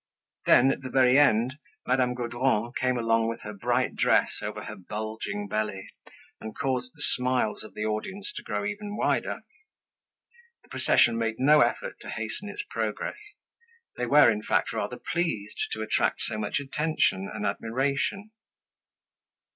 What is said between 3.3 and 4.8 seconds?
her bright dress over her